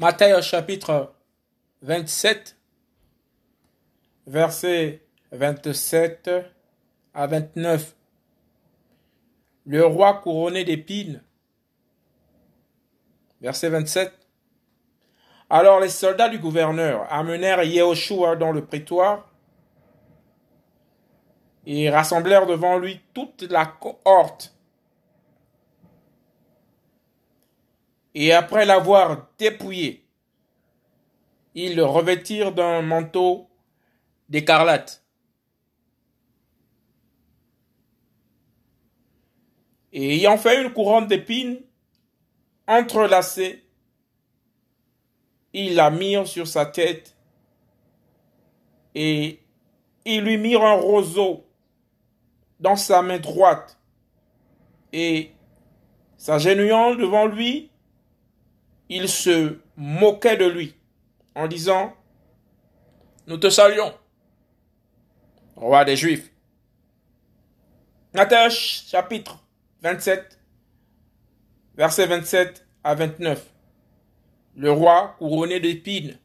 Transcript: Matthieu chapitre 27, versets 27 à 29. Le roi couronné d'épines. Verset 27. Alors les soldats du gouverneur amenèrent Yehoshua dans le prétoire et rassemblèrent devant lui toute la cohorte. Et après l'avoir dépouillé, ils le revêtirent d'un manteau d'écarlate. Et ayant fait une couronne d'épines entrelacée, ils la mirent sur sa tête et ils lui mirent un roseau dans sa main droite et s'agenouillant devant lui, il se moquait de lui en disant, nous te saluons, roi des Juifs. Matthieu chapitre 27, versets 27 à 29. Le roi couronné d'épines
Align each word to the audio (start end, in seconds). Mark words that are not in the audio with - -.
Matthieu 0.00 0.40
chapitre 0.40 1.12
27, 1.82 2.56
versets 4.26 5.02
27 5.30 6.30
à 7.12 7.26
29. 7.26 7.94
Le 9.66 9.84
roi 9.84 10.14
couronné 10.14 10.64
d'épines. 10.64 11.22
Verset 13.42 13.68
27. 13.68 14.10
Alors 15.50 15.80
les 15.80 15.90
soldats 15.90 16.30
du 16.30 16.38
gouverneur 16.38 17.06
amenèrent 17.12 17.62
Yehoshua 17.62 18.36
dans 18.36 18.52
le 18.52 18.64
prétoire 18.64 19.28
et 21.66 21.90
rassemblèrent 21.90 22.46
devant 22.46 22.78
lui 22.78 23.02
toute 23.12 23.42
la 23.42 23.66
cohorte. 23.66 24.54
Et 28.14 28.32
après 28.32 28.64
l'avoir 28.64 29.28
dépouillé, 29.38 30.04
ils 31.54 31.76
le 31.76 31.84
revêtirent 31.84 32.52
d'un 32.52 32.82
manteau 32.82 33.48
d'écarlate. 34.28 35.04
Et 39.92 40.16
ayant 40.16 40.38
fait 40.38 40.62
une 40.62 40.72
couronne 40.72 41.06
d'épines 41.06 41.60
entrelacée, 42.66 43.64
ils 45.52 45.74
la 45.74 45.90
mirent 45.90 46.28
sur 46.28 46.46
sa 46.46 46.64
tête 46.66 47.16
et 48.94 49.40
ils 50.04 50.22
lui 50.22 50.36
mirent 50.38 50.64
un 50.64 50.74
roseau 50.74 51.44
dans 52.60 52.76
sa 52.76 53.02
main 53.02 53.18
droite 53.18 53.78
et 54.92 55.32
s'agenouillant 56.16 56.94
devant 56.94 57.26
lui, 57.26 57.69
il 58.90 59.08
se 59.08 59.56
moquait 59.76 60.36
de 60.36 60.44
lui 60.44 60.74
en 61.36 61.46
disant, 61.46 61.94
nous 63.28 63.38
te 63.38 63.48
saluons, 63.48 63.94
roi 65.54 65.84
des 65.84 65.96
Juifs. 65.96 66.30
Matthieu 68.12 68.50
chapitre 68.50 69.38
27, 69.82 70.40
versets 71.76 72.06
27 72.06 72.66
à 72.82 72.96
29. 72.96 73.46
Le 74.56 74.72
roi 74.72 75.14
couronné 75.18 75.60
d'épines 75.60 76.18